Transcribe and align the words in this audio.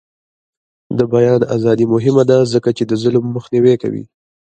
د 0.97 0.99
بیان 1.13 1.41
ازادي 1.55 1.85
مهمه 1.93 2.23
ده 2.29 2.37
ځکه 2.53 2.69
چې 2.77 2.83
ظلم 3.03 3.25
مخنیوی 3.35 3.75
کوي. 3.83 4.03